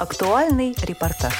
Актуальный 0.00 0.74
репортаж. 0.80 1.34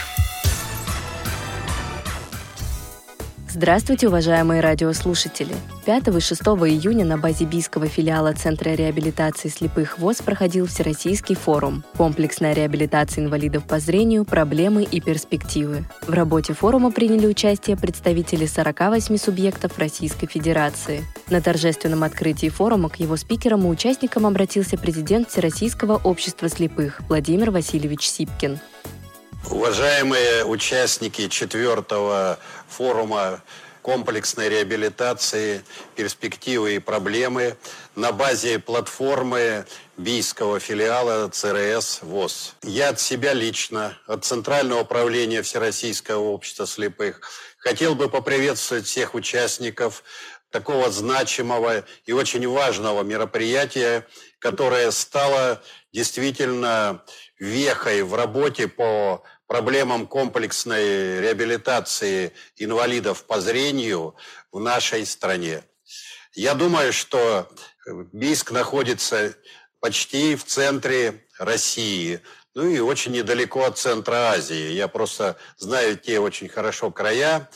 Здравствуйте, 3.53 4.07
уважаемые 4.07 4.61
радиослушатели! 4.61 5.53
5 5.85 6.07
и 6.07 6.21
6 6.21 6.41
июня 6.41 7.05
на 7.05 7.19
базе 7.19 7.47
Бийского 7.47 7.89
филиала 7.89 8.33
Центра 8.33 8.71
реабилитации 8.71 9.49
слепых 9.49 9.99
ВОЗ 9.99 10.23
проходил 10.23 10.69
Всероссийский 10.69 11.35
форум 11.35 11.83
«Комплексная 11.97 12.55
реабилитация 12.55 13.25
инвалидов 13.25 13.65
по 13.65 13.81
зрению. 13.81 14.25
Проблемы 14.25 14.85
и 14.85 15.01
перспективы». 15.01 15.85
В 16.07 16.13
работе 16.13 16.53
форума 16.53 16.93
приняли 16.93 17.27
участие 17.27 17.77
представители 17.77 18.47
48 18.47 19.17
субъектов 19.17 19.77
Российской 19.79 20.29
Федерации. 20.29 21.03
На 21.29 21.41
торжественном 21.41 22.05
открытии 22.05 22.51
форума 22.51 22.89
к 22.89 23.01
его 23.01 23.17
спикерам 23.17 23.67
и 23.67 23.69
участникам 23.69 24.27
обратился 24.27 24.79
президент 24.79 25.29
Всероссийского 25.29 25.97
общества 25.97 26.49
слепых 26.49 27.01
Владимир 27.09 27.51
Васильевич 27.51 28.09
Сипкин. 28.09 28.61
Уважаемые 29.49 30.45
участники 30.45 31.29
четвертого 31.29 32.39
форума 32.69 33.43
комплексной 33.83 34.49
реабилитации, 34.49 35.65
перспективы 35.97 36.75
и 36.75 36.79
проблемы 36.79 37.57
на 37.97 38.13
базе 38.13 38.59
платформы 38.59 39.65
бийского 39.97 40.61
филиала 40.61 41.29
ЦРС 41.31 42.01
ВОЗ. 42.03 42.55
Я 42.63 42.91
от 42.91 43.01
себя 43.01 43.33
лично, 43.33 43.97
от 44.07 44.25
Центрального 44.25 44.83
управления 44.83 45.43
Всероссийского 45.43 46.21
общества 46.21 46.67
слепых, 46.67 47.21
хотел 47.59 47.95
бы 47.95 48.09
поприветствовать 48.09 48.87
всех 48.87 49.15
участников 49.15 50.05
такого 50.51 50.91
значимого 50.91 51.85
и 52.05 52.13
очень 52.13 52.47
важного 52.47 53.03
мероприятия, 53.03 54.07
которое 54.39 54.91
стало 54.91 55.63
действительно 55.93 57.05
вехой 57.39 58.03
в 58.03 58.15
работе 58.15 58.69
по 58.69 59.23
проблемам 59.47 60.07
комплексной 60.07 61.21
реабилитации 61.21 62.33
инвалидов 62.57 63.25
по 63.25 63.41
зрению 63.41 64.15
в 64.53 64.61
нашей 64.61 65.07
стране. 65.07 65.65
Я 66.35 66.55
думаю, 66.55 66.93
что 66.93 67.51
Бийск 68.13 68.53
находится 68.53 69.35
почти 69.81 70.37
в 70.37 70.45
центре 70.45 71.25
России, 71.39 72.21
ну 72.55 72.69
и 72.69 72.79
очень 72.79 73.13
недалеко 73.13 73.65
от 73.65 73.79
центра 73.79 74.33
Азии. 74.33 74.73
Я 74.73 74.87
просто 74.89 75.37
знаю 75.57 75.97
те 75.97 76.21
очень 76.21 76.49
хорошо 76.49 76.91
края. 76.91 77.49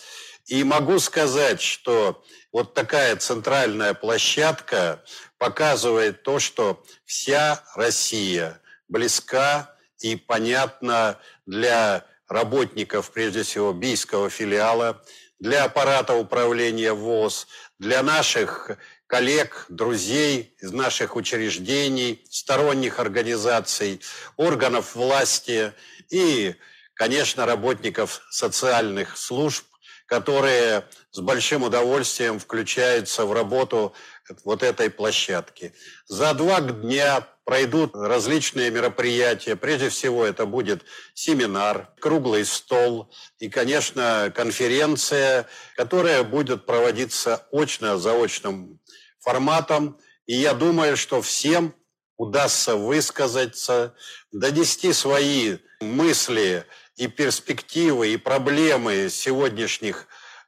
И 0.46 0.62
могу 0.62 0.98
сказать, 0.98 1.60
что 1.60 2.22
вот 2.52 2.74
такая 2.74 3.16
центральная 3.16 3.94
площадка 3.94 5.02
показывает 5.38 6.22
то, 6.22 6.38
что 6.38 6.84
вся 7.04 7.64
Россия 7.74 8.60
близка 8.88 9.74
и 10.00 10.16
понятно 10.16 11.18
для 11.46 12.04
работников, 12.28 13.10
прежде 13.10 13.42
всего, 13.42 13.72
бийского 13.72 14.28
филиала, 14.28 15.02
для 15.38 15.64
аппарата 15.64 16.14
управления 16.14 16.92
ВОЗ, 16.92 17.46
для 17.78 18.02
наших 18.02 18.70
коллег, 19.06 19.66
друзей 19.68 20.54
из 20.60 20.72
наших 20.72 21.16
учреждений, 21.16 22.24
сторонних 22.30 22.98
организаций, 22.98 24.00
органов 24.36 24.94
власти 24.94 25.72
и, 26.10 26.54
конечно, 26.94 27.46
работников 27.46 28.22
социальных 28.30 29.16
служб, 29.16 29.64
которые 30.14 30.84
с 31.10 31.18
большим 31.18 31.64
удовольствием 31.64 32.38
включаются 32.38 33.26
в 33.26 33.32
работу 33.32 33.94
вот 34.44 34.62
этой 34.62 34.88
площадки. 34.88 35.74
За 36.06 36.34
два 36.34 36.60
дня 36.60 37.26
пройдут 37.44 37.96
различные 37.96 38.70
мероприятия. 38.70 39.56
Прежде 39.56 39.88
всего 39.88 40.24
это 40.24 40.46
будет 40.46 40.84
семинар, 41.14 41.88
круглый 41.98 42.44
стол 42.44 43.12
и, 43.40 43.48
конечно, 43.48 44.32
конференция, 44.32 45.48
которая 45.76 46.22
будет 46.22 46.64
проводиться 46.64 47.44
очно-заочным 47.50 48.78
форматом. 49.18 49.98
И 50.26 50.36
я 50.36 50.54
думаю, 50.54 50.96
что 50.96 51.20
всем 51.22 51.74
удастся 52.16 52.76
высказаться, 52.76 53.96
донести 54.30 54.92
свои 54.92 55.58
мысли 55.80 56.64
и 56.96 57.08
перспективы, 57.08 58.08
и 58.08 58.16
проблемы 58.16 59.08
сегодняшних 59.10 60.06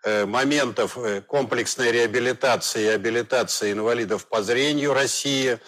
Э, 0.09 0.25
моментов 0.25 0.97
э, 0.99 1.21
комплексной 1.21 1.91
реабилитации 1.91 2.85
и 2.85 2.95
абилитации 2.95 3.73
инвалидов 3.73 4.27
по 4.27 4.41
зрению 4.41 4.95
России 4.95 5.59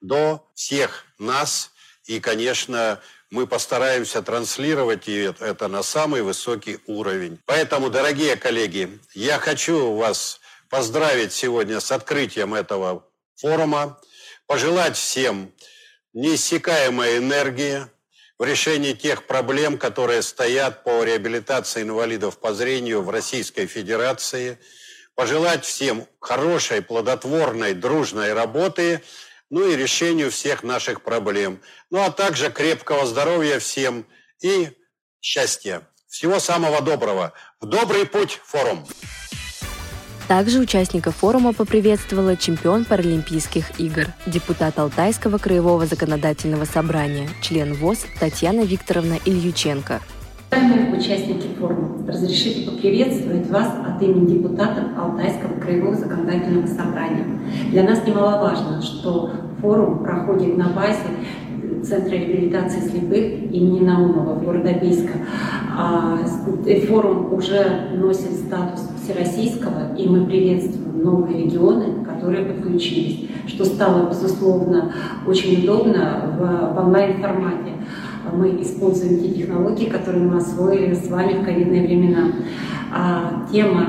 до 0.00 0.48
всех 0.54 1.04
нас. 1.18 1.72
И, 2.04 2.20
конечно, 2.20 3.00
мы 3.30 3.48
постараемся 3.48 4.22
транслировать 4.22 5.08
это 5.08 5.66
на 5.66 5.82
самый 5.82 6.22
высокий 6.22 6.78
уровень. 6.86 7.40
Поэтому, 7.44 7.90
дорогие 7.90 8.36
коллеги, 8.36 9.00
я 9.14 9.40
хочу 9.40 9.96
вас 9.96 10.38
поздравить 10.70 11.32
сегодня 11.32 11.80
с 11.80 11.90
открытием 11.90 12.54
этого 12.54 13.04
форума, 13.34 14.00
пожелать 14.46 14.96
всем 14.96 15.52
неиссякаемой 16.12 17.16
энергии, 17.16 17.84
в 18.38 18.44
решении 18.44 18.92
тех 18.92 19.26
проблем, 19.26 19.78
которые 19.78 20.22
стоят 20.22 20.84
по 20.84 21.02
реабилитации 21.02 21.82
инвалидов 21.82 22.38
по 22.38 22.54
зрению 22.54 23.02
в 23.02 23.10
Российской 23.10 23.66
Федерации. 23.66 24.58
Пожелать 25.14 25.64
всем 25.64 26.06
хорошей, 26.20 26.80
плодотворной, 26.80 27.74
дружной 27.74 28.32
работы, 28.32 29.02
ну 29.50 29.68
и 29.68 29.74
решению 29.74 30.30
всех 30.30 30.62
наших 30.62 31.02
проблем. 31.02 31.60
Ну 31.90 32.00
а 32.00 32.10
также 32.10 32.50
крепкого 32.50 33.06
здоровья 33.06 33.58
всем 33.58 34.06
и 34.40 34.70
счастья. 35.20 35.82
Всего 36.06 36.38
самого 36.38 36.80
доброго. 36.80 37.32
В 37.60 37.66
добрый 37.66 38.06
путь 38.06 38.40
форум! 38.44 38.86
Также 40.28 40.60
участников 40.60 41.16
форума 41.16 41.54
поприветствовала 41.54 42.36
чемпион 42.36 42.84
Паралимпийских 42.84 43.80
игр, 43.80 44.08
депутат 44.26 44.78
Алтайского 44.78 45.38
краевого 45.38 45.86
законодательного 45.86 46.66
собрания, 46.66 47.30
член 47.40 47.72
ВОЗ 47.72 48.04
Татьяна 48.20 48.60
Викторовна 48.60 49.16
Ильюченко. 49.24 50.00
Уважаемые 50.52 50.98
участники 50.98 51.46
форума, 51.58 52.06
разрешите 52.06 52.70
поприветствовать 52.70 53.48
вас 53.48 53.72
от 53.86 54.02
имени 54.02 54.34
депутатов 54.34 54.84
Алтайского 54.98 55.58
краевого 55.60 55.94
законодательного 55.94 56.66
собрания. 56.66 57.24
Для 57.70 57.84
нас 57.84 58.06
немаловажно, 58.06 58.82
что 58.82 59.30
форум 59.62 60.04
проходит 60.04 60.58
на 60.58 60.68
базе 60.68 61.08
Центра 61.82 62.10
реабилитации 62.10 62.80
слепых 62.80 63.50
имени 63.50 63.80
Наумова 63.80 64.34
в 64.34 64.44
города 64.44 64.74
Бийска. 64.74 65.12
Форум 66.86 67.32
уже 67.32 67.88
носит 67.94 68.32
статус 68.46 68.87
всероссийского, 69.08 69.96
и 69.96 70.06
мы 70.06 70.26
приветствуем 70.26 71.02
новые 71.02 71.44
регионы, 71.44 72.04
которые 72.04 72.44
подключились, 72.44 73.28
что 73.46 73.64
стало, 73.64 74.10
безусловно, 74.10 74.92
очень 75.26 75.62
удобно 75.62 76.34
в, 76.38 76.74
в 76.74 76.86
онлайн-формате. 76.86 77.72
Мы 78.34 78.60
используем 78.60 79.20
те 79.20 79.30
технологии, 79.30 79.86
которые 79.86 80.24
мы 80.24 80.36
освоили 80.36 80.92
с 80.92 81.08
вами 81.08 81.40
в 81.40 81.44
ковидные 81.44 81.86
времена. 81.86 82.32
А 82.92 83.46
тема 83.50 83.86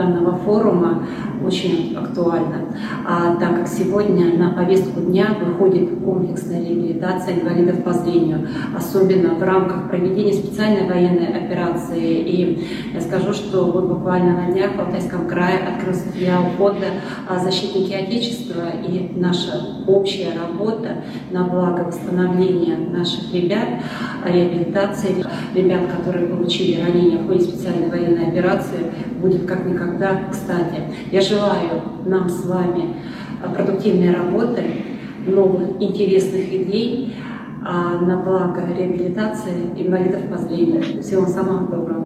данного 0.00 0.36
форума 0.38 1.02
очень 1.44 1.96
актуальна, 1.96 2.66
а, 3.06 3.36
так 3.36 3.56
как 3.56 3.68
сегодня 3.68 4.36
на 4.38 4.50
повестку 4.50 5.00
дня 5.00 5.36
выходит 5.44 5.90
комплексная 6.02 6.60
реабилитация 6.60 7.40
инвалидов 7.40 7.82
по 7.82 7.92
зрению, 7.92 8.48
особенно 8.76 9.34
в 9.34 9.42
рамках 9.42 9.88
проведения 9.88 10.32
специальной 10.32 10.88
военной 10.88 11.26
операции. 11.26 12.20
И 12.20 12.68
я 12.94 13.00
скажу, 13.00 13.32
что 13.32 13.64
вот 13.66 13.88
буквально 13.88 14.34
на 14.34 14.52
днях 14.52 14.72
в 14.76 14.80
Алтайском 14.80 15.26
крае 15.26 15.58
открылся 15.58 16.10
филиал 16.12 16.44
фонда 16.56 16.86
«Защитники 17.42 17.92
Отечества», 17.92 18.64
и 18.86 19.12
наша 19.16 19.52
общая 19.86 20.32
работа 20.38 21.02
на 21.30 21.44
благо 21.44 21.84
восстановления 21.84 22.76
наших 22.76 23.32
ребят, 23.34 23.68
реабилитации 24.24 25.24
ребят, 25.54 25.82
которые 25.96 26.26
получили 26.28 26.80
ранения 26.80 27.18
в 27.18 27.26
ходе 27.26 27.40
специальной 27.40 27.88
военной 27.88 28.28
операции, 28.28 28.78
будет 29.20 29.46
как 29.46 29.66
никогда 29.90 30.20
кстати. 30.30 30.82
Я 31.10 31.20
желаю 31.20 31.82
нам 32.04 32.28
с 32.28 32.44
вами 32.44 32.96
а, 33.42 33.48
продуктивной 33.48 34.14
работы, 34.14 34.62
новых 35.26 35.80
интересных 35.80 36.52
идей 36.52 37.14
а, 37.64 37.98
на 37.98 38.18
благо 38.18 38.62
реабилитации 38.66 39.70
инвалидов 39.76 40.22
по 40.30 40.38
зрению. 40.38 41.02
Всего 41.02 41.26
самого 41.26 41.68
доброго. 41.68 42.04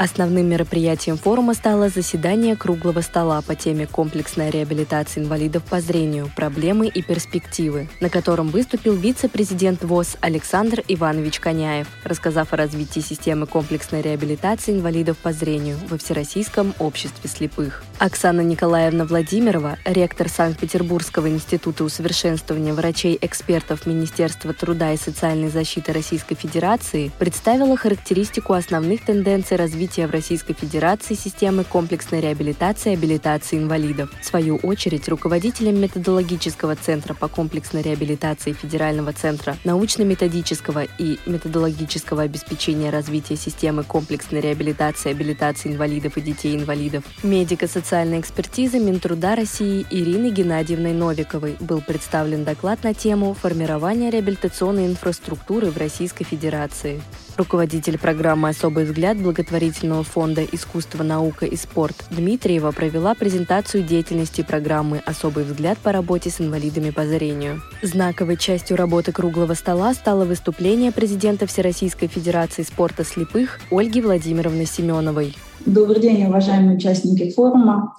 Основным 0.00 0.48
мероприятием 0.48 1.18
форума 1.18 1.52
стало 1.52 1.90
заседание 1.90 2.56
круглого 2.56 3.02
стола 3.02 3.42
по 3.42 3.54
теме 3.54 3.86
комплексная 3.86 4.48
реабилитация 4.48 5.22
инвалидов 5.22 5.62
по 5.64 5.82
зрению, 5.82 6.30
проблемы 6.34 6.86
и 6.86 7.02
перспективы, 7.02 7.86
на 8.00 8.08
котором 8.08 8.48
выступил 8.48 8.94
вице-президент 8.94 9.84
ВОЗ 9.84 10.16
Александр 10.22 10.82
Иванович 10.88 11.40
Коняев, 11.40 11.86
рассказав 12.02 12.54
о 12.54 12.56
развитии 12.56 13.00
системы 13.00 13.46
комплексной 13.46 14.00
реабилитации 14.00 14.72
инвалидов 14.72 15.18
по 15.18 15.34
зрению 15.34 15.76
во 15.90 15.98
Всероссийском 15.98 16.72
обществе 16.78 17.28
слепых. 17.28 17.84
Оксана 17.98 18.40
Николаевна 18.40 19.04
Владимирова, 19.04 19.76
ректор 19.84 20.30
Санкт-Петербургского 20.30 21.28
института 21.28 21.84
усовершенствования 21.84 22.72
врачей-экспертов 22.72 23.84
Министерства 23.84 24.54
труда 24.54 24.94
и 24.94 24.96
социальной 24.96 25.50
защиты 25.50 25.92
Российской 25.92 26.36
Федерации, 26.36 27.12
представила 27.18 27.76
характеристику 27.76 28.54
основных 28.54 29.04
тенденций 29.04 29.58
развития 29.58 29.89
развития 29.90 30.06
в 30.06 30.10
Российской 30.12 30.54
Федерации 30.54 31.14
системы 31.14 31.64
комплексной 31.64 32.20
реабилитации 32.20 32.92
и 32.92 32.94
абилитации 32.94 33.58
инвалидов. 33.58 34.10
В 34.20 34.24
свою 34.24 34.56
очередь, 34.56 35.08
руководителем 35.08 35.80
методологического 35.80 36.76
центра 36.76 37.14
по 37.14 37.26
комплексной 37.26 37.82
реабилитации 37.82 38.52
Федерального 38.52 39.12
центра 39.12 39.56
научно-методического 39.64 40.84
и 40.84 41.18
методологического 41.26 42.22
обеспечения 42.22 42.90
развития 42.90 43.36
системы 43.36 43.82
комплексной 43.82 44.40
реабилитации 44.40 45.08
и 45.08 45.12
абилитации 45.12 45.72
инвалидов 45.72 46.16
и 46.16 46.20
детей-инвалидов, 46.20 47.02
медико-социальной 47.24 48.20
экспертизы 48.20 48.78
Минтруда 48.78 49.34
России 49.34 49.84
Ирины 49.90 50.30
Геннадьевной 50.30 50.92
Новиковой 50.92 51.56
был 51.58 51.80
представлен 51.80 52.44
доклад 52.44 52.84
на 52.84 52.94
тему 52.94 53.34
формирования 53.34 54.10
реабилитационной 54.10 54.86
инфраструктуры 54.86 55.70
в 55.70 55.78
Российской 55.78 56.24
Федерации. 56.24 57.02
Руководитель 57.36 57.98
программы 57.98 58.50
«Особый 58.50 58.84
взгляд» 58.84 59.16
благотворительного 59.16 60.04
фонда 60.04 60.44
«Искусство, 60.44 61.02
наука 61.02 61.46
и 61.46 61.56
спорт» 61.56 61.96
Дмитриева 62.10 62.72
провела 62.72 63.14
презентацию 63.14 63.82
деятельности 63.82 64.42
программы 64.42 65.02
«Особый 65.06 65.44
взгляд» 65.44 65.78
по 65.78 65.92
работе 65.92 66.30
с 66.30 66.40
инвалидами 66.40 66.90
по 66.90 67.06
зрению. 67.06 67.62
Знаковой 67.82 68.36
частью 68.36 68.76
работы 68.76 69.12
круглого 69.12 69.54
стола 69.54 69.94
стало 69.94 70.24
выступление 70.24 70.92
президента 70.92 71.46
Всероссийской 71.46 72.08
Федерации 72.08 72.62
спорта 72.62 73.04
слепых 73.04 73.60
Ольги 73.70 74.00
Владимировны 74.00 74.66
Семеновой. 74.66 75.36
Добрый 75.64 76.00
день, 76.00 76.26
уважаемые 76.26 76.76
участники 76.76 77.32
форума. 77.32 77.94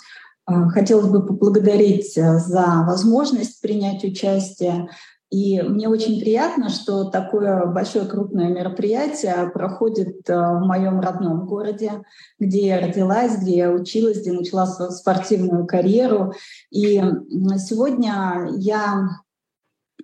А, 0.45 0.69
хотелось 0.69 1.07
бы 1.07 1.25
поблагодарить 1.25 2.17
э, 2.17 2.39
за 2.39 2.83
возможность 2.87 3.61
принять 3.61 4.03
участие 4.03 4.89
и 5.31 5.61
мне 5.61 5.87
очень 5.87 6.19
приятно, 6.19 6.67
что 6.69 7.05
такое 7.05 7.65
большое 7.65 8.05
крупное 8.05 8.49
мероприятие 8.49 9.49
проходит 9.53 10.29
э, 10.29 10.33
в 10.35 10.59
моем 10.65 10.99
родном 10.99 11.45
городе, 11.45 12.03
где 12.37 12.67
я 12.67 12.81
родилась, 12.81 13.37
где 13.37 13.55
я 13.55 13.71
училась, 13.71 14.19
где 14.19 14.33
начала 14.33 14.67
свою 14.67 14.91
спортивную 14.91 15.65
карьеру. 15.65 16.33
И 16.69 17.01
сегодня 17.57 18.49
я 18.57 19.07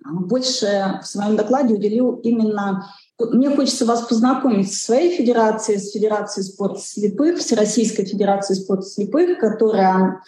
больше 0.02 0.98
в 1.02 1.06
своем 1.06 1.36
докладе 1.36 1.74
уделю 1.74 2.20
именно 2.22 2.86
мне 3.18 3.54
хочется 3.54 3.84
вас 3.84 4.02
познакомить 4.02 4.72
со 4.72 4.86
своей 4.86 5.14
федерацией, 5.14 5.78
с 5.78 5.92
Федерацией 5.92 6.46
спорта 6.46 6.80
слепых, 6.80 7.38
Всероссийской 7.38 8.04
Федерацией 8.04 8.60
спорта 8.60 8.86
слепых, 8.86 9.40
которая 9.40 10.22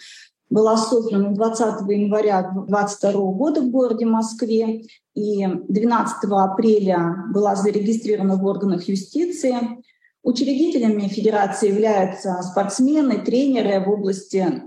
была 0.51 0.75
создана 0.75 1.29
20 1.29 1.89
января 1.89 2.41
2022 2.51 3.11
года 3.31 3.61
в 3.61 3.71
городе 3.71 4.05
Москве 4.05 4.83
и 5.15 5.47
12 5.47 6.29
апреля 6.29 7.25
была 7.33 7.55
зарегистрирована 7.55 8.35
в 8.35 8.45
органах 8.45 8.87
юстиции. 8.87 9.81
Учредителями 10.23 11.07
Федерации 11.07 11.69
являются 11.69 12.39
спортсмены, 12.43 13.19
тренеры 13.19 13.83
в 13.83 13.89
области 13.89 14.63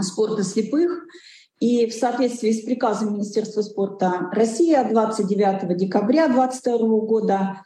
спорта 0.00 0.42
слепых. 0.42 1.06
И 1.60 1.86
в 1.86 1.94
соответствии 1.94 2.50
с 2.50 2.64
приказом 2.64 3.14
Министерства 3.14 3.62
спорта 3.62 4.28
России 4.32 4.74
от 4.74 4.90
29 4.90 5.74
декабря 5.76 6.26
2022 6.28 6.78
года 7.06 7.62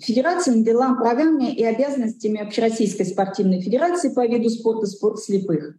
Федерация 0.00 0.54
наделила 0.54 0.94
правами 0.94 1.52
и 1.52 1.62
обязанностями 1.64 2.40
Общероссийской 2.40 3.04
спортивной 3.04 3.60
федерации 3.60 4.14
по 4.14 4.26
виду 4.26 4.48
спорта 4.48 4.86
«Спорт 4.86 5.20
слепых». 5.20 5.76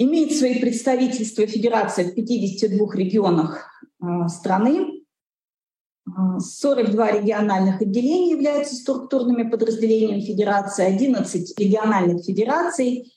Имеет 0.00 0.32
свои 0.32 0.60
представительства 0.60 1.44
федерация 1.44 2.04
в 2.04 2.14
52 2.14 2.94
регионах 2.94 3.68
а, 4.00 4.28
страны. 4.28 5.02
42 6.38 7.04
а, 7.04 7.20
региональных 7.20 7.82
отделения 7.82 8.30
являются 8.30 8.76
структурными 8.76 9.50
подразделениями 9.50 10.20
федерации, 10.20 10.84
11 10.84 11.58
региональных 11.58 12.24
федераций 12.24 13.12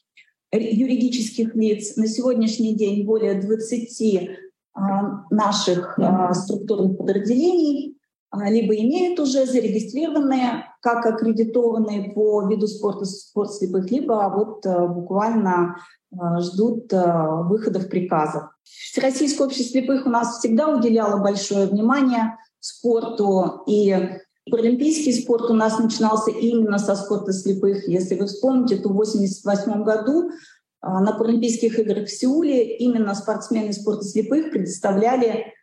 юридических 0.52 1.54
лиц. 1.54 1.98
На 1.98 2.08
сегодняшний 2.08 2.76
день 2.76 3.06
более 3.06 3.40
20 3.40 4.30
а, 4.74 5.24
наших 5.30 6.00
структурных 6.34 6.98
подразделений 6.98 7.96
либо 8.34 8.76
имеют 8.76 9.20
уже 9.20 9.46
зарегистрированные 9.46 10.71
как 10.82 11.06
аккредитованные 11.06 12.12
по 12.12 12.48
виду 12.48 12.68
спорта 12.68 13.06
спорт 13.06 13.54
слепых, 13.54 13.90
либо 13.90 14.34
вот 14.36 14.66
буквально 14.90 15.76
Э, 16.14 16.42
ждут 16.42 16.92
э, 16.92 17.28
выходов 17.46 17.88
приказов. 17.88 18.50
Всероссийское 18.64 19.48
общество 19.48 19.80
слепых 19.80 20.06
у 20.06 20.10
нас 20.10 20.40
всегда 20.40 20.68
уделяло 20.68 21.22
большое 21.22 21.68
внимание 21.68 22.38
спорту, 22.60 23.64
и 23.66 23.96
Паралимпийский 24.50 25.14
спорт 25.14 25.50
у 25.50 25.54
нас 25.54 25.80
начинался 25.80 26.32
именно 26.32 26.80
со 26.80 26.96
спорта 26.96 27.32
слепых. 27.32 27.88
Если 27.88 28.16
вы 28.16 28.26
вспомните, 28.26 28.76
то 28.76 28.90
в 28.90 28.92
1988 28.92 29.84
году 29.84 30.30
э, 30.30 30.32
на 30.82 31.14
Паралимпийских 31.14 31.80
играх 31.80 32.08
в 32.08 32.12
Сеуле 32.12 32.76
именно 32.78 33.16
спортсмены 33.16 33.72
спорта 33.72 34.04
слепых 34.04 34.52
предоставляли 34.52 35.54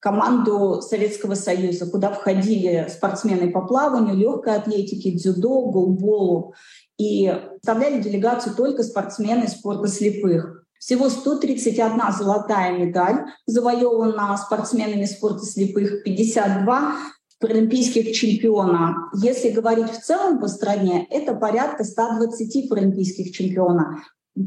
команду 0.00 0.80
Советского 0.80 1.34
Союза, 1.34 1.86
куда 1.86 2.10
входили 2.12 2.86
спортсмены 2.88 3.50
по 3.50 3.62
плаванию, 3.62 4.16
легкой 4.16 4.56
атлетике, 4.56 5.12
дзюдо, 5.12 5.70
голболу 5.70 6.54
и 6.98 7.32
составляли 7.56 8.00
делегацию 8.00 8.54
только 8.54 8.82
спортсмены 8.82 9.48
спорта 9.48 9.88
слепых. 9.88 10.64
Всего 10.78 11.08
131 11.08 12.00
золотая 12.16 12.78
медаль 12.78 13.26
завоевана 13.46 14.36
спортсменами 14.36 15.04
спорта 15.06 15.44
слепых, 15.44 16.04
52 16.04 16.96
паралимпийских 17.40 18.14
чемпиона. 18.14 19.10
Если 19.14 19.50
говорить 19.50 19.90
в 19.90 20.00
целом 20.00 20.40
по 20.40 20.48
стране, 20.48 21.06
это 21.10 21.34
порядка 21.34 21.84
120 21.84 22.68
паралимпийских 22.68 23.32
чемпионов. 23.32 24.00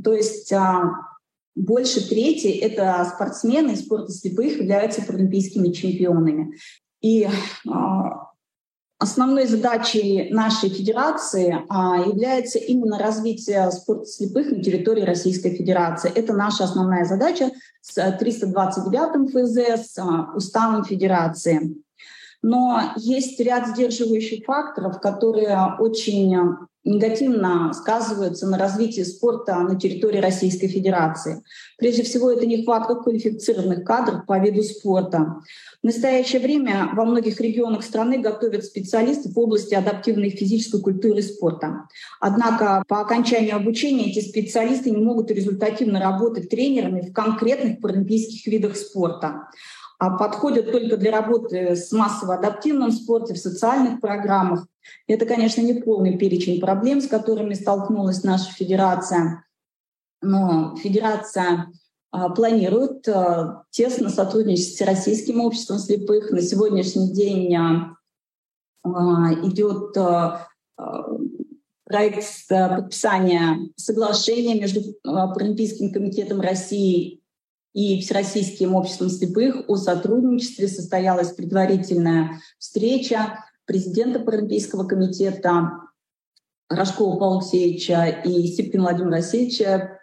То 0.03 0.13
есть 0.13 0.51
а, 0.53 0.91
больше 1.55 2.07
трети— 2.07 2.47
это 2.61 3.05
спортсмены 3.13 3.75
спорта 3.75 4.11
слепых 4.11 4.57
являются 4.57 5.01
паралимпийскими 5.01 5.71
чемпионами. 5.71 6.53
И 7.01 7.27
а, 7.67 8.31
Основной 9.01 9.47
задачей 9.47 10.29
нашей 10.29 10.69
федерации 10.69 11.65
а, 11.69 12.05
является 12.05 12.59
именно 12.59 12.99
развитие 12.99 13.71
спорта 13.71 14.05
слепых 14.05 14.51
на 14.51 14.61
территории 14.61 15.01
Российской 15.01 15.55
Федерации. 15.55 16.11
Это 16.13 16.33
наша 16.33 16.65
основная 16.65 17.03
задача 17.05 17.49
с 17.81 17.95
329 18.19 19.31
ФЗ, 19.31 19.91
с 19.91 19.97
а, 19.97 20.31
уставом 20.35 20.83
Федерации. 20.83 21.77
Но 22.43 22.93
есть 22.95 23.39
ряд 23.39 23.69
сдерживающих 23.69 24.45
факторов, 24.45 25.01
которые 25.01 25.57
очень 25.79 26.37
негативно 26.83 27.71
сказываются 27.73 28.47
на 28.47 28.57
развитии 28.57 29.01
спорта 29.01 29.59
на 29.59 29.79
территории 29.79 30.19
Российской 30.19 30.67
Федерации. 30.67 31.43
Прежде 31.77 32.03
всего, 32.03 32.31
это 32.31 32.45
нехватка 32.45 32.95
квалифицированных 32.95 33.83
кадров 33.83 34.25
по 34.25 34.39
виду 34.39 34.63
спорта. 34.63 35.41
В 35.81 35.85
настоящее 35.85 36.41
время 36.41 36.89
во 36.93 37.05
многих 37.05 37.39
регионах 37.39 37.83
страны 37.83 38.19
готовят 38.19 38.65
специалистов 38.65 39.33
в 39.33 39.39
области 39.39 39.75
адаптивной 39.75 40.29
физической 40.29 40.81
культуры 40.81 41.19
и 41.19 41.23
спорта. 41.23 41.87
Однако 42.19 42.83
по 42.87 43.01
окончанию 43.01 43.55
обучения 43.55 44.11
эти 44.11 44.27
специалисты 44.27 44.89
не 44.91 45.03
могут 45.03 45.29
результативно 45.31 45.99
работать 45.99 46.49
тренерами 46.49 47.01
в 47.01 47.13
конкретных 47.13 47.79
паралимпийских 47.79 48.47
видах 48.47 48.75
спорта 48.75 49.49
подходят 50.09 50.71
только 50.71 50.97
для 50.97 51.11
работы 51.11 51.75
с 51.75 51.91
массово-адаптивным 51.91 52.91
спортом, 52.91 53.35
в 53.35 53.39
социальных 53.39 54.01
программах. 54.01 54.65
Это, 55.07 55.27
конечно, 55.27 55.61
не 55.61 55.75
полный 55.75 56.17
перечень 56.17 56.59
проблем, 56.59 57.01
с 57.01 57.07
которыми 57.07 57.53
столкнулась 57.53 58.23
наша 58.23 58.51
федерация. 58.51 59.45
Но 60.21 60.75
федерация 60.75 61.71
а, 62.11 62.29
планирует 62.29 63.07
а, 63.07 63.63
тесно 63.69 64.09
сотрудничать 64.09 64.75
с 64.75 64.81
Российским 64.81 65.39
обществом 65.39 65.77
слепых. 65.77 66.31
На 66.31 66.41
сегодняшний 66.41 67.13
день 67.13 67.55
а, 67.55 67.93
идет 69.43 69.95
проект 71.85 72.25
подписания 72.49 73.59
соглашения 73.75 74.59
между 74.59 74.81
Паралимпийским 75.03 75.93
комитетом 75.93 76.41
России 76.41 77.20
и 77.73 78.01
Всероссийским 78.01 78.75
обществом 78.75 79.09
слепых 79.09 79.63
о 79.67 79.75
сотрудничестве 79.77 80.67
состоялась 80.67 81.31
предварительная 81.31 82.41
встреча 82.59 83.39
президента 83.65 84.19
Паралимпийского 84.19 84.85
комитета 84.85 85.71
Рожкова 86.69 87.17
Павла 87.17 87.37
Алексеевича 87.39 88.05
и 88.25 88.47
Сипкина 88.47 88.83
Владимира 88.83 89.17
Васильевича, 89.17 89.99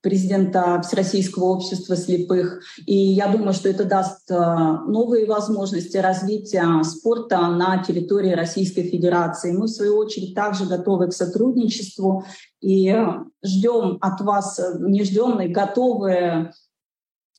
президента 0.00 0.80
Всероссийского 0.82 1.46
общества 1.46 1.96
слепых. 1.96 2.62
И 2.86 2.94
я 2.94 3.28
думаю, 3.28 3.52
что 3.52 3.68
это 3.68 3.84
даст 3.84 4.28
новые 4.30 5.26
возможности 5.26 5.96
развития 5.96 6.82
спорта 6.84 7.40
на 7.48 7.82
территории 7.82 8.32
Российской 8.32 8.82
Федерации. 8.82 9.52
Мы, 9.52 9.66
в 9.66 9.70
свою 9.70 9.96
очередь, 9.96 10.34
также 10.34 10.66
готовы 10.66 11.08
к 11.08 11.14
сотрудничеству 11.14 12.24
и 12.60 12.94
ждем 13.44 13.98
от 14.00 14.20
вас, 14.20 14.60
не 14.78 15.02
ждем, 15.02 15.40
и 15.40 15.48
готовы 15.48 16.52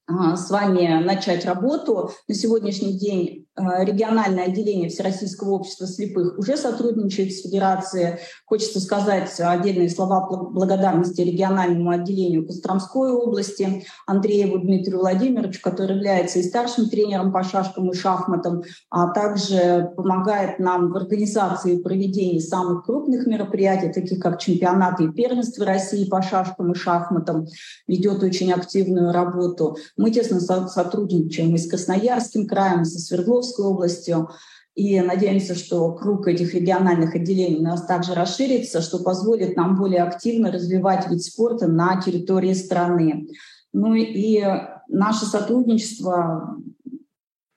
с 0.10 0.50
вами 0.50 1.04
начать 1.04 1.46
работу. 1.46 2.12
На 2.28 2.36
сегодняшний 2.36 2.98
день 2.98 3.48
Э, 3.60 3.84
региональное 3.84 4.46
отделение 4.46 4.90
Всероссийского 4.90 5.52
общества 5.52 5.86
слепых 5.86 6.38
уже 6.38 6.56
сотрудничает 6.56 7.34
с 7.34 7.42
Федерацией. 7.42 8.20
Хочется 8.46 8.80
сказать 8.80 9.38
отдельные 9.40 9.90
слова 9.90 10.28
благодарности 10.52 11.22
региональному 11.22 11.90
отделению 11.90 12.46
Костромской 12.46 13.12
области, 13.12 13.84
Андрееву 14.08 14.60
Дмитрию 14.60 15.00
Владимировичу, 15.00 15.60
который 15.62 15.98
является 15.98 16.40
и 16.40 16.44
старшим 16.44 16.90
тренером 16.90 17.34
по 17.34 17.44
шашкам 17.44 17.92
и 17.92 17.96
шахматам, 17.96 18.64
а 18.90 19.08
также 19.12 19.92
помогает 19.98 20.60
нам 20.60 20.92
в 20.92 20.96
организации 20.96 21.76
и 21.76 21.84
проведении 21.84 22.40
самых 22.40 22.86
крупных 22.86 23.28
мероприятий, 23.28 23.92
таких 23.92 24.20
как 24.20 24.40
чемпионаты 24.40 25.06
и 25.06 25.12
первенства 25.12 25.66
России 25.66 26.06
по 26.06 26.22
шашкам 26.22 26.72
и 26.72 26.76
шахматам, 26.76 27.46
ведет 27.88 28.24
очень 28.24 28.54
активную 28.54 29.12
работу. 29.12 29.76
Мы 30.00 30.12
тесно 30.12 30.40
сотрудничаем 30.40 31.54
и 31.56 31.58
с 31.58 31.68
Красноярским 31.68 32.48
краем, 32.48 32.84
и 32.84 32.86
со 32.86 33.00
Свердловским 33.00 33.66
Московской 33.66 33.66
областью. 33.66 34.30
И 34.74 35.02
надеемся, 35.02 35.56
что 35.56 35.92
круг 35.92 36.26
этих 36.30 36.54
региональных 36.54 37.16
отделений 37.16 37.60
у 37.60 37.64
нас 37.64 37.86
также 37.86 38.14
расширится, 38.14 38.82
что 38.82 39.00
позволит 39.00 39.58
нам 39.58 39.76
более 39.76 40.04
активно 40.04 40.54
развивать 40.54 41.10
вид 41.10 41.22
спорта 41.22 41.68
на 41.68 42.02
территории 42.02 42.54
страны. 42.54 43.28
Ну 43.74 43.94
и 43.94 44.42
наше 44.88 45.26
сотрудничество 45.26 46.56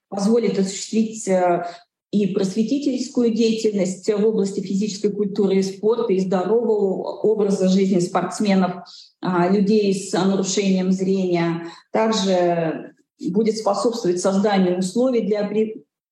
позволит 0.09 0.59
осуществить 0.59 1.29
э, 1.29 1.65
и 2.13 2.27
просветительскую 2.27 3.31
деятельность 3.31 4.07
в 4.07 4.25
области 4.25 4.61
физической 4.61 5.11
культуры 5.11 5.57
и 5.57 5.63
спорта, 5.63 6.13
и 6.13 6.21
здорового 6.21 7.21
образа 7.23 7.69
жизни 7.69 8.01
спортсменов, 8.01 8.85
а, 9.23 9.49
людей 9.49 9.95
с 9.95 10.13
нарушением 10.13 10.93
зрения. 10.93 11.67
Также 11.91 12.95
будет 13.31 13.57
способствовать 13.57 14.21
созданию 14.21 14.79
условий 14.79 15.23
для 15.23 15.49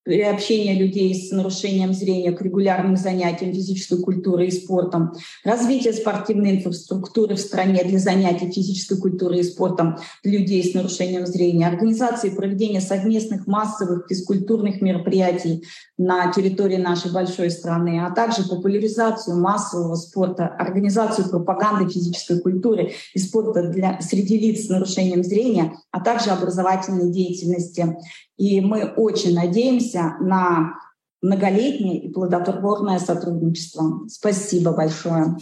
приобщения 0.04 0.75
людей 0.75 1.14
с 1.14 1.30
нарушением 1.30 1.92
зрения 1.92 2.33
к 2.33 2.40
регулярным 2.40 2.97
занятиям 2.97 3.52
физической 3.52 4.00
культурой 4.00 4.49
и 4.49 4.50
спортом, 4.50 5.12
развитие 5.45 5.92
спортивной 5.92 6.57
инфраструктуры 6.57 7.35
в 7.35 7.40
стране 7.40 7.85
для 7.85 7.99
занятий 7.99 8.50
физической 8.50 8.99
культурой 8.99 9.40
и 9.40 9.45
спортом 9.45 9.99
для 10.25 10.38
людей 10.38 10.64
с 10.64 10.75
нарушением 10.75 11.26
зрения, 11.26 11.66
организации 11.66 12.30
проведения 12.30 12.80
совместных 12.80 13.47
массовых 13.47 14.07
физкультурных 14.09 14.80
мероприятий 14.80 15.64
на 15.99 16.33
территории 16.33 16.76
нашей 16.76 17.12
большой 17.12 17.50
страны, 17.50 18.00
а 18.04 18.11
также 18.11 18.49
популяризацию 18.49 19.38
массового 19.38 19.97
спорта, 19.97 20.47
организацию 20.47 21.28
пропаганды 21.28 21.92
физической 21.92 22.40
культуры 22.40 22.92
и 23.14 23.19
спорта 23.19 23.69
для, 23.69 24.00
среди 24.00 24.38
лиц 24.38 24.66
с 24.66 24.69
нарушением 24.71 25.23
зрения, 25.23 25.75
а 25.90 26.00
также 26.00 26.30
образовательной 26.30 27.12
деятельности. 27.12 27.97
И 28.40 28.62
мы 28.62 28.87
очень 28.97 29.35
надеемся 29.35 30.16
на 30.18 30.73
многолетнее 31.20 32.00
и 32.00 32.11
плодотворное 32.11 32.99
сотрудничество. 32.99 34.09
Спасибо 34.09 34.73
большое. 34.73 35.37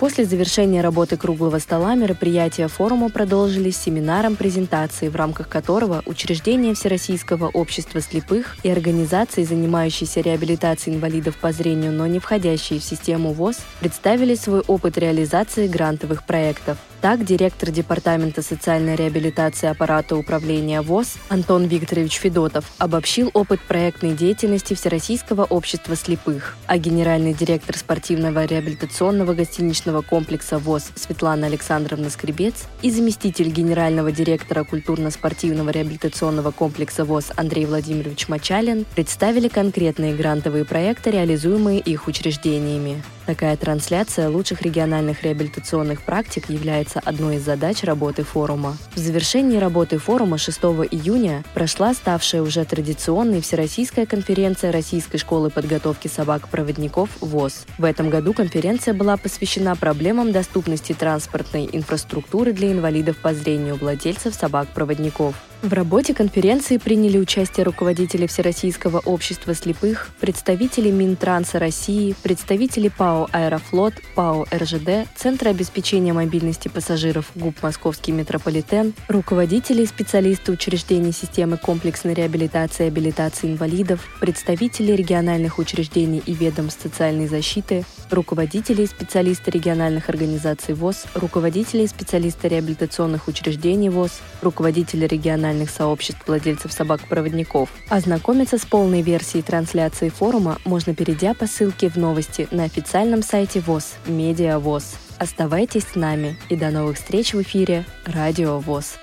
После 0.00 0.24
завершения 0.24 0.80
работы 0.80 1.16
круглого 1.16 1.58
стола 1.58 1.94
мероприятия 1.94 2.66
форума 2.66 3.08
продолжились 3.08 3.76
семинаром 3.76 4.34
презентации, 4.34 5.08
в 5.08 5.14
рамках 5.14 5.48
которого 5.48 6.02
учреждения 6.06 6.74
Всероссийского 6.74 7.48
общества 7.48 8.00
слепых 8.00 8.56
и 8.64 8.70
организации, 8.70 9.44
занимающиеся 9.44 10.22
реабилитацией 10.22 10.96
инвалидов 10.96 11.36
по 11.36 11.52
зрению, 11.52 11.92
но 11.92 12.08
не 12.08 12.18
входящие 12.18 12.80
в 12.80 12.84
систему 12.84 13.32
ВОЗ, 13.32 13.58
представили 13.78 14.34
свой 14.34 14.62
опыт 14.66 14.98
реализации 14.98 15.68
грантовых 15.68 16.26
проектов. 16.26 16.78
Так, 17.00 17.24
директор 17.24 17.70
Департамента 17.70 18.42
социальной 18.42 18.94
реабилитации 18.94 19.70
аппарата 19.70 20.16
управления 20.16 20.82
ВОЗ 20.82 21.14
Антон 21.30 21.64
Викторович 21.64 22.16
Федотов 22.16 22.70
обобщил 22.76 23.30
опыт 23.32 23.58
проектной 23.62 24.12
деятельности 24.12 24.74
Всероссийского 24.74 25.44
общества 25.44 25.96
слепых, 25.96 26.58
а 26.66 26.76
генеральный 26.76 27.32
директор 27.32 27.74
спортивного 27.78 28.44
реабилитационного 28.44 29.32
гостиничного 29.32 30.02
комплекса 30.02 30.58
ВОЗ 30.58 30.92
Светлана 30.94 31.46
Александровна 31.46 32.10
Скребец 32.10 32.66
и 32.82 32.90
заместитель 32.90 33.48
генерального 33.48 34.12
директора 34.12 34.64
культурно-спортивного 34.64 35.70
реабилитационного 35.70 36.50
комплекса 36.50 37.06
ВОЗ 37.06 37.32
Андрей 37.34 37.64
Владимирович 37.64 38.28
Мачалин 38.28 38.84
представили 38.94 39.48
конкретные 39.48 40.14
грантовые 40.14 40.66
проекты, 40.66 41.12
реализуемые 41.12 41.80
их 41.80 42.08
учреждениями. 42.08 43.02
Такая 43.30 43.56
трансляция 43.56 44.28
лучших 44.28 44.60
региональных 44.62 45.22
реабилитационных 45.22 46.02
практик 46.02 46.50
является 46.50 46.98
одной 46.98 47.36
из 47.36 47.44
задач 47.44 47.84
работы 47.84 48.24
форума. 48.24 48.76
В 48.96 48.98
завершении 48.98 49.56
работы 49.56 49.98
форума 49.98 50.36
6 50.36 50.58
июня 50.90 51.44
прошла 51.54 51.94
ставшая 51.94 52.42
уже 52.42 52.64
традиционной 52.64 53.40
Всероссийская 53.40 54.04
конференция 54.04 54.72
Российской 54.72 55.18
школы 55.18 55.48
подготовки 55.48 56.08
собак-проводников 56.08 57.08
ВОЗ. 57.20 57.66
В 57.78 57.84
этом 57.84 58.10
году 58.10 58.34
конференция 58.34 58.94
была 58.94 59.16
посвящена 59.16 59.76
проблемам 59.76 60.32
доступности 60.32 60.92
транспортной 60.92 61.68
инфраструктуры 61.70 62.52
для 62.52 62.72
инвалидов 62.72 63.16
по 63.18 63.32
зрению 63.32 63.76
владельцев 63.76 64.34
собак-проводников. 64.34 65.36
В 65.62 65.74
работе 65.74 66.14
конференции 66.14 66.78
приняли 66.78 67.18
участие 67.18 67.64
руководители 67.64 68.26
Всероссийского 68.26 68.98
общества 69.00 69.54
слепых, 69.54 70.08
представители 70.18 70.90
Минтранса 70.90 71.58
России, 71.58 72.14
представители 72.22 72.88
ПАО 72.88 73.28
«Аэрофлот», 73.30 73.92
ПАО 74.14 74.46
«РЖД», 74.50 75.06
Центра 75.14 75.50
обеспечения 75.50 76.14
мобильности 76.14 76.68
пассажиров 76.68 77.30
ГУП 77.34 77.62
«Московский 77.62 78.12
метрополитен», 78.12 78.94
руководители 79.08 79.82
и 79.82 79.86
специалисты 79.86 80.50
учреждений 80.50 81.12
системы 81.12 81.58
комплексной 81.58 82.14
реабилитации 82.14 82.86
и 82.86 82.88
абилитации 82.88 83.52
инвалидов, 83.52 84.08
представители 84.18 84.92
региональных 84.92 85.58
учреждений 85.58 86.22
и 86.24 86.32
ведомств 86.32 86.84
социальной 86.84 87.28
защиты, 87.28 87.84
руководители 88.10 88.84
и 88.84 88.86
специалисты 88.86 89.50
региональных 89.50 90.08
организаций 90.08 90.72
ВОЗ, 90.72 91.04
руководители 91.14 91.82
и 91.82 91.86
специалисты 91.86 92.48
реабилитационных 92.48 93.28
учреждений 93.28 93.90
ВОЗ, 93.90 94.22
руководители 94.40 95.04
региональных 95.04 95.49
региональных 95.50 95.70
сообществ 95.70 96.26
владельцев 96.26 96.72
собак-проводников. 96.72 97.70
Ознакомиться 97.88 98.58
с 98.58 98.64
полной 98.64 99.02
версией 99.02 99.42
трансляции 99.42 100.08
форума 100.08 100.58
можно, 100.64 100.94
перейдя 100.94 101.34
по 101.34 101.46
ссылке 101.46 101.88
в 101.88 101.96
новости 101.96 102.48
на 102.50 102.64
официальном 102.64 103.22
сайте 103.22 103.60
ВОЗ 103.60 103.94
«Медиа 104.06 104.58
ВОЗ». 104.58 104.96
Оставайтесь 105.18 105.84
с 105.84 105.94
нами 105.96 106.38
и 106.48 106.56
до 106.56 106.70
новых 106.70 106.96
встреч 106.96 107.34
в 107.34 107.42
эфире 107.42 107.84
«Радио 108.06 108.58
ВОЗ». 108.58 108.98